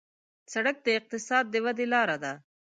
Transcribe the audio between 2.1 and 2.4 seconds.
ده.